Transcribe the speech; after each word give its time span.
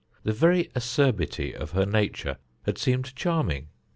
The 0.23 0.33
very 0.33 0.71
acerbity 0.75 1.53
of 1.53 1.73
her 1.73 1.85
nature 1.85 2.37
had 2.65 2.79
seemed 2.79 3.15
charming. 3.15 3.67